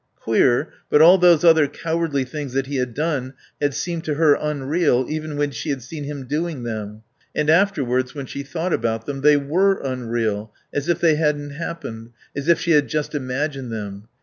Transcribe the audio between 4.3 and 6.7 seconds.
unreal even when she had seen him doing